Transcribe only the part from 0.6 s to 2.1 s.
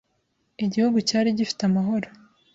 Igihugu cyari gifite amahoro.